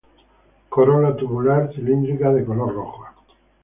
[0.67, 3.13] Corola tubular, cilíndrica de color roja.